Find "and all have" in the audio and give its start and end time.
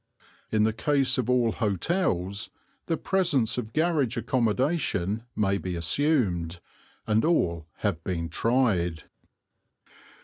7.05-8.03